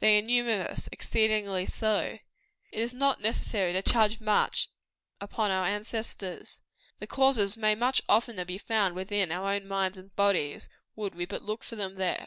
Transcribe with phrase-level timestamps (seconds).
[0.00, 2.18] They are numerous exceedingly so.
[2.70, 4.68] It is not necessary to charge much
[5.22, 6.60] upon our ancestors.
[6.98, 11.24] The causes may much oftener be found within our own minds and bodies, would we
[11.24, 12.22] but look for them there.